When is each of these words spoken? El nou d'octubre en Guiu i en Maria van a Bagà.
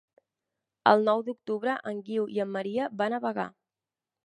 El 0.91 1.05
nou 1.09 1.21
d'octubre 1.27 1.77
en 1.93 2.01
Guiu 2.09 2.25
i 2.39 2.43
en 2.47 2.51
Maria 2.59 2.91
van 3.03 3.17
a 3.17 3.23
Bagà. 3.29 3.49